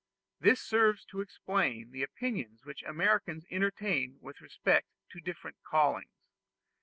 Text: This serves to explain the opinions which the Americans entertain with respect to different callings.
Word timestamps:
This 0.39 0.59
serves 0.59 1.05
to 1.11 1.21
explain 1.21 1.91
the 1.91 2.01
opinions 2.01 2.65
which 2.65 2.81
the 2.81 2.89
Americans 2.89 3.45
entertain 3.51 4.17
with 4.19 4.41
respect 4.41 4.87
to 5.11 5.19
different 5.19 5.57
callings. 5.61 6.23